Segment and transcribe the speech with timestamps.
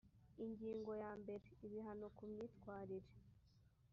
[0.43, 3.09] ingingo ya mbere ibihano kumyitwarire